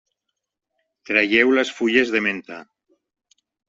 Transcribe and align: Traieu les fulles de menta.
Traieu 1.11 1.53
les 1.59 1.75
fulles 1.77 2.17
de 2.19 2.25
menta. 2.31 2.61